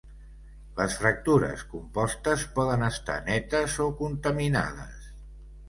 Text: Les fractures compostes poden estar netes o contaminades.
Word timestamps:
Les 0.79 0.95
fractures 1.01 1.65
compostes 1.73 2.47
poden 2.57 2.87
estar 2.89 3.19
netes 3.29 3.79
o 3.87 3.93
contaminades. 4.03 5.09